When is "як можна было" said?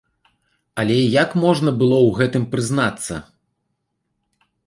1.23-1.97